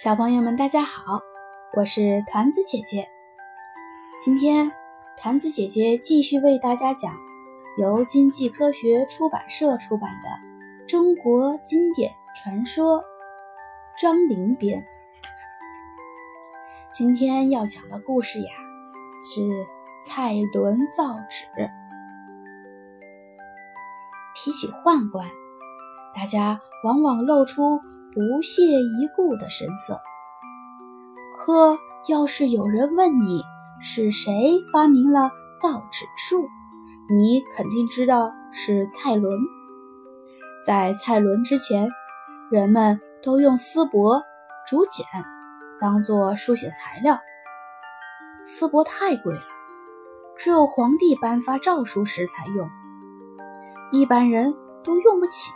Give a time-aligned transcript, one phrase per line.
[0.00, 1.18] 小朋友们，大家好，
[1.76, 3.08] 我是团子姐姐。
[4.20, 4.70] 今天，
[5.16, 7.16] 团子姐姐继续为大家讲
[7.78, 10.28] 由经济科学出版社出版的
[10.88, 13.00] 《中国经典传说》
[14.00, 14.86] 张陵编。
[16.92, 18.52] 今天要讲的故事呀，
[19.20, 19.50] 是
[20.04, 21.68] 蔡伦造纸。
[24.36, 25.28] 提起宦官，
[26.14, 27.80] 大家往往露出。
[28.18, 30.00] 不屑一顾的神色。
[31.36, 31.78] 可
[32.08, 33.44] 要是有人问你
[33.80, 35.30] 是谁发明了
[35.62, 36.48] 造纸术，
[37.08, 39.38] 你肯定知道是蔡伦。
[40.66, 41.88] 在蔡伦之前，
[42.50, 44.20] 人们都用丝帛、
[44.66, 45.06] 竹简
[45.80, 47.20] 当做书写材料。
[48.44, 49.42] 丝帛太贵了，
[50.36, 52.68] 只有皇帝颁发诏书时才用，
[53.92, 55.52] 一般人都用不起。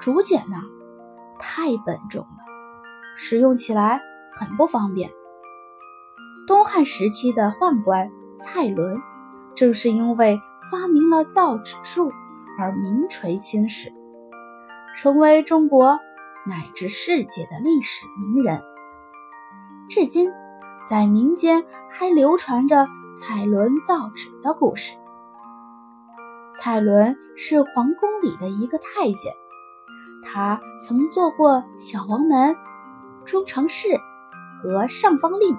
[0.00, 0.58] 竹简呢？
[1.38, 2.44] 太笨重了，
[3.16, 4.00] 使用起来
[4.32, 5.10] 很不方便。
[6.46, 9.00] 东汉时期的宦官蔡伦，
[9.54, 10.38] 正是因为
[10.70, 12.10] 发明了造纸术
[12.58, 13.92] 而名垂青史，
[14.96, 15.98] 成为中国
[16.46, 18.60] 乃至世界的历史名人。
[19.88, 20.32] 至今，
[20.86, 24.94] 在民间还流传着蔡伦造纸的故事。
[26.58, 29.32] 蔡伦是皇宫里的一个太监。
[30.24, 32.56] 他曾做过小黄门、
[33.24, 33.88] 中常侍
[34.54, 35.56] 和上方令。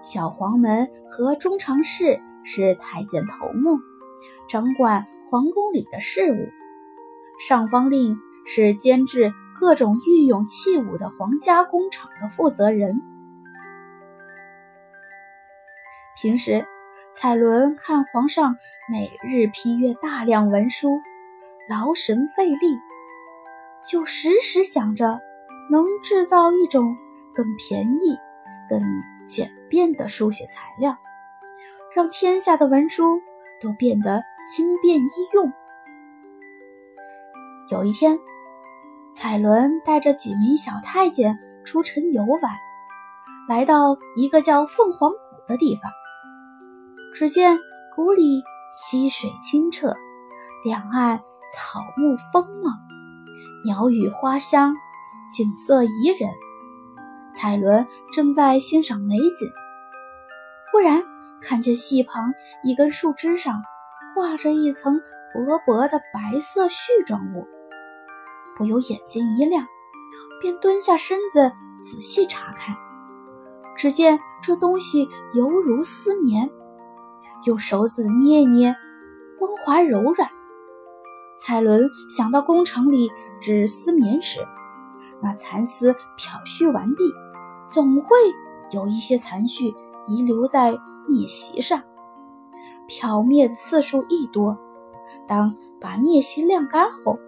[0.00, 3.80] 小黄门和中常侍是太监头目，
[4.48, 6.36] 掌管皇宫里的事务；
[7.40, 8.16] 上方令
[8.46, 13.02] 是监制各种御用器物的皇家工厂的负责人。
[16.22, 16.64] 平时，
[17.12, 18.56] 彩伦看皇上
[18.90, 21.00] 每日批阅大量文书，
[21.68, 22.78] 劳神费力。
[23.90, 25.20] 就时时想着
[25.70, 26.96] 能制造一种
[27.34, 28.16] 更便宜、
[28.68, 28.80] 更
[29.26, 30.96] 简便的书写材料，
[31.94, 33.20] 让天下的文书
[33.60, 35.52] 都变得轻便易用。
[37.70, 38.18] 有一天，
[39.14, 42.52] 蔡伦带着几名小太监出城游玩，
[43.48, 45.16] 来到一个叫凤凰谷
[45.46, 45.90] 的地方。
[47.14, 47.58] 只见
[47.94, 48.42] 谷里
[48.72, 49.94] 溪水清澈，
[50.64, 51.18] 两岸
[51.52, 52.85] 草木丰茂。
[53.66, 54.76] 鸟语花香，
[55.28, 56.30] 景色宜人。
[57.34, 59.50] 蔡伦正在欣赏美景，
[60.70, 61.02] 忽然
[61.42, 62.32] 看见溪旁
[62.62, 63.60] 一根树枝上
[64.14, 65.00] 挂着一层
[65.34, 67.44] 薄薄的白色絮状物，
[68.56, 69.66] 不由眼睛一亮，
[70.40, 71.50] 便蹲下身子
[71.82, 72.76] 仔细查看。
[73.76, 76.48] 只见这东西犹如丝绵，
[77.46, 78.76] 用手指捏一捏，
[79.40, 80.30] 光滑柔软。
[81.38, 83.10] 蔡伦想到工厂里
[83.40, 84.40] 织丝棉时，
[85.22, 87.12] 那蚕丝漂絮完毕，
[87.68, 88.16] 总会
[88.70, 89.74] 有一些残絮
[90.08, 90.72] 遗留在
[91.08, 91.82] 篾席上，
[92.88, 94.58] 漂灭的次数一多，
[95.28, 97.18] 当把篾席晾干后，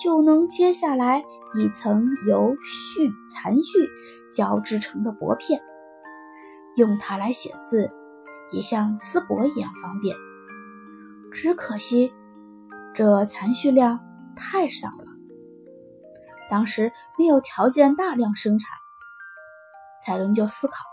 [0.00, 1.24] 就能揭下来
[1.54, 3.88] 一层由絮残絮
[4.32, 5.60] 交织成的薄片，
[6.76, 7.90] 用它来写字，
[8.52, 10.14] 也像丝帛一样方便。
[11.32, 12.12] 只可惜。
[12.92, 14.00] 这残序量
[14.36, 15.06] 太少了，
[16.50, 18.76] 当时没有条件大量生产。
[20.04, 20.84] 蔡伦就思考，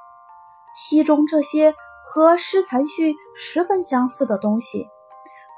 [0.75, 4.87] 溪中这些和湿残絮十分相似的东西，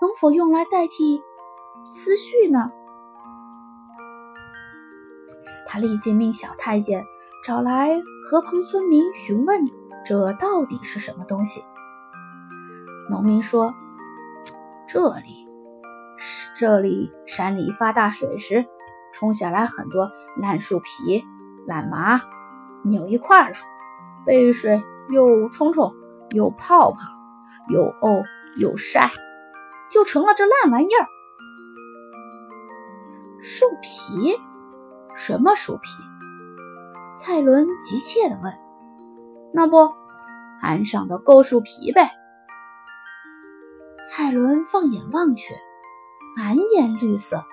[0.02, 1.22] 能否用来代替
[1.86, 2.72] 丝絮呢？
[5.68, 7.04] 他立即命小太监
[7.44, 9.66] 找来河旁村民询问，
[10.06, 11.64] 这到底是什么东西？
[13.10, 13.74] 农民说
[14.88, 15.48] ：“这里。”
[16.56, 18.66] 这里山里发大水时，
[19.14, 21.24] 冲下来很多烂树皮、
[21.66, 22.22] 烂麻，
[22.84, 23.56] 扭一块了，
[24.26, 25.94] 被水又冲冲，
[26.32, 26.98] 又泡泡，
[27.70, 28.24] 又沤
[28.58, 29.12] 又晒，
[29.90, 31.08] 就成了这烂玩意儿。
[33.42, 34.38] 树皮？
[35.16, 35.90] 什么树皮？
[37.18, 38.54] 蔡伦急切地问。
[39.54, 39.94] 那不，
[40.62, 42.12] 岸上的构树皮呗。
[44.06, 45.54] 蔡伦放眼望去。
[46.36, 47.44] 满眼绿色，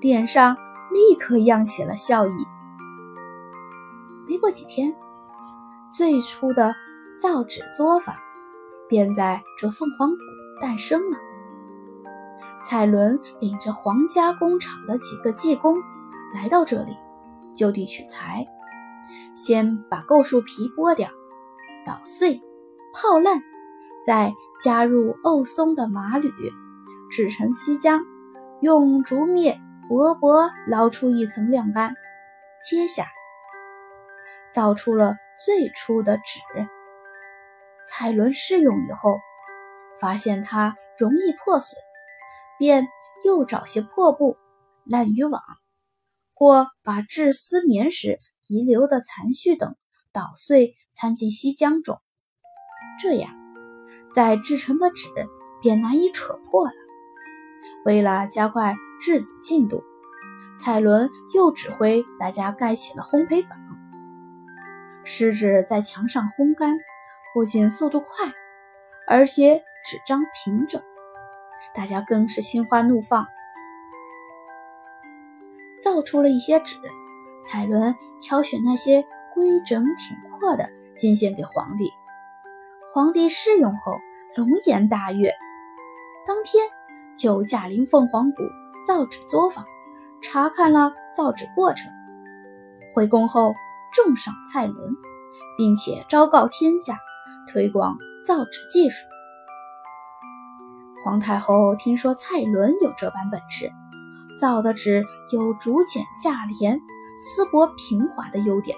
[0.00, 0.56] 脸上
[0.90, 2.46] 立刻漾起了笑意。
[4.26, 4.94] 没过几天，
[5.90, 6.74] 最初的
[7.20, 8.14] 造纸作坊
[8.88, 10.22] 便在这凤凰谷
[10.60, 11.18] 诞生了。
[12.64, 15.76] 蔡伦领着皇家工厂的几个技工
[16.34, 16.96] 来到这里，
[17.54, 18.44] 就地取材，
[19.34, 21.08] 先把构树皮剥掉、
[21.86, 22.40] 捣碎、
[22.92, 23.40] 泡烂，
[24.04, 26.32] 再加入沤松的麻铝。
[27.10, 28.00] 制成锡浆，
[28.60, 29.58] 用竹篾
[29.88, 31.94] 薄薄捞出一层晾干，
[32.68, 33.06] 揭下
[34.52, 36.40] 造出了最初的纸。
[37.88, 39.16] 蔡伦试用以后，
[40.00, 41.78] 发现它容易破损，
[42.58, 42.86] 便
[43.24, 44.36] 又找些破布、
[44.84, 45.40] 烂渔网，
[46.34, 48.18] 或把制丝棉时
[48.48, 49.76] 遗留的残絮等
[50.12, 52.00] 捣碎掺进锡浆中，
[53.00, 53.30] 这样
[54.12, 55.08] 在制成的纸
[55.62, 56.72] 便难以扯破了。
[57.84, 59.82] 为了加快制纸进度，
[60.58, 63.58] 蔡伦又指挥大家盖起了烘焙坊。
[65.04, 66.76] 湿纸在墙上烘干，
[67.32, 68.32] 不仅速度快，
[69.06, 70.82] 而且纸张平整，
[71.72, 73.26] 大家更是心花怒放。
[75.84, 76.76] 造出了一些纸，
[77.44, 81.92] 蔡伦挑选那些规整挺阔的，进献给皇帝。
[82.92, 83.92] 皇帝试用后，
[84.34, 85.32] 龙颜大悦，
[86.26, 86.66] 当天
[87.18, 88.42] 就驾临凤凰谷
[88.86, 89.64] 造纸作坊，
[90.22, 91.90] 查看了造纸过程。
[92.94, 93.54] 回宫后。
[93.94, 94.94] 重赏蔡伦，
[95.56, 96.98] 并且昭告天下，
[97.50, 97.96] 推广
[98.26, 99.06] 造纸技术。
[101.02, 103.72] 皇太后听说蔡伦有这般本事，
[104.38, 105.02] 造的纸
[105.32, 106.78] 有竹简价廉、
[107.18, 108.76] 丝帛平滑的优点，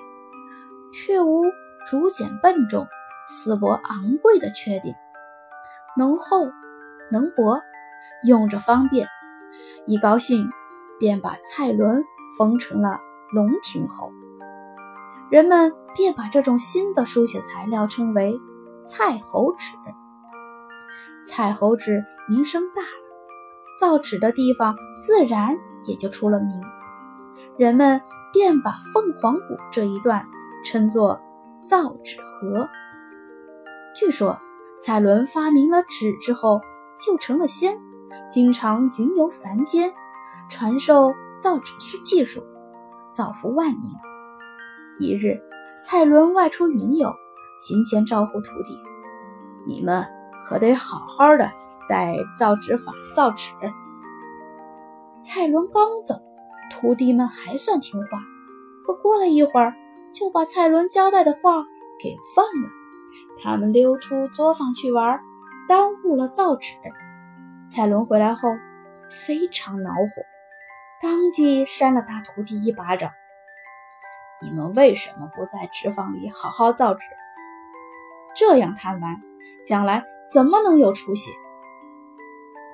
[0.93, 1.43] 却无
[1.85, 2.87] 竹简笨重、
[3.29, 4.95] 丝帛昂贵的缺点，
[5.97, 6.47] 能厚
[7.11, 7.61] 能薄，
[8.25, 9.09] 用着方便。
[9.87, 10.49] 一高兴，
[10.99, 12.05] 便把蔡伦
[12.37, 12.99] 封成了
[13.33, 14.13] 龙庭侯。
[15.31, 18.39] 人们便把这种新的书写材料称为
[18.87, 19.77] “蔡侯纸”。
[21.27, 22.89] 蔡侯纸名声大了，
[23.79, 26.61] 造纸的地方自然也就出了名。
[27.59, 28.01] 人们
[28.33, 30.25] 便把凤凰谷这一段
[30.65, 31.21] 称作
[31.67, 32.69] “造纸河”。
[33.95, 34.39] 据说，
[34.81, 36.61] 蔡伦发明了纸之后
[36.97, 37.79] 就成了仙，
[38.31, 39.93] 经常云游凡间，
[40.49, 42.43] 传授造纸术技术，
[43.13, 43.91] 造福万民。
[44.99, 45.41] 一日，
[45.83, 47.15] 蔡伦外出云游，
[47.61, 48.79] 行前招呼徒弟
[49.67, 50.07] ：“你们
[50.45, 51.51] 可得好好的
[51.89, 53.53] 在造纸坊造纸。”
[55.23, 56.15] 蔡伦刚走，
[56.71, 58.21] 徒弟们还算听话，
[58.85, 59.75] 可过了一会儿，
[60.13, 61.65] 就把蔡伦交代的话
[62.01, 62.71] 给忘了。
[63.41, 65.21] 他们溜出作坊去玩，
[65.69, 66.75] 耽误了造纸。
[67.71, 68.49] 蔡伦回来后
[69.11, 70.23] 非常恼火，
[71.03, 73.11] 当即扇了大徒弟一巴掌。
[74.41, 77.01] 你们为什么不在纸坊里好好造纸？
[78.35, 79.17] 这样贪玩，
[79.67, 81.31] 将来怎么能有出息？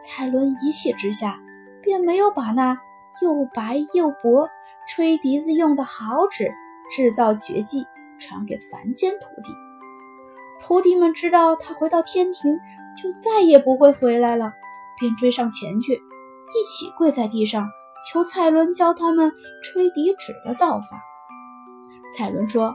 [0.01, 1.41] 蔡伦一气之下，
[1.83, 2.79] 便没有把那
[3.21, 4.49] 又白又薄、
[4.87, 6.53] 吹笛子用的好纸
[6.95, 7.85] 制造绝技
[8.21, 9.51] 传给凡间徒弟。
[10.61, 12.61] 徒弟们知道他回到天庭
[12.97, 14.53] 就再也不会回来了，
[14.99, 17.69] 便追上前去，一起跪在地上
[18.11, 19.33] 求蔡伦教他们
[19.63, 21.03] 吹笛纸的造法。
[22.17, 22.75] 蔡伦说：“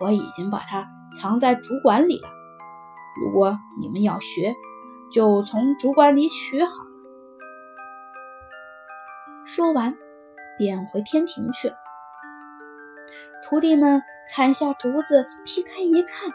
[0.00, 0.86] 我已经把它
[1.18, 2.28] 藏在竹管里了。
[3.22, 4.54] 如果你们要学，
[5.12, 6.72] 就从竹管里取好。”
[9.46, 9.94] 说完，
[10.58, 11.76] 便回天庭去了。
[13.44, 14.02] 徒弟们
[14.34, 16.30] 砍下竹子，劈开一看，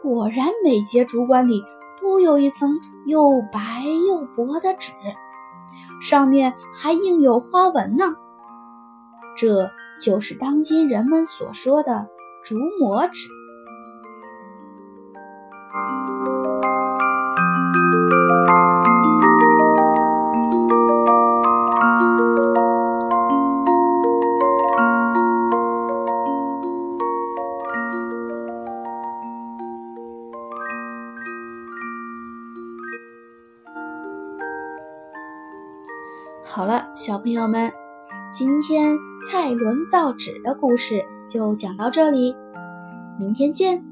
[0.00, 1.64] 果然每节竹管里
[2.00, 4.92] 都有一层又白又薄的纸，
[6.00, 8.14] 上面还印有花纹呢。
[9.36, 9.70] 这。
[10.00, 12.06] 就是当今人们所说的
[12.44, 13.28] 竹膜纸。
[37.08, 37.72] 小朋友们。
[38.30, 38.94] 今天
[39.26, 42.36] 蔡伦造纸的故事就讲到这里，
[43.18, 43.82] 明天见。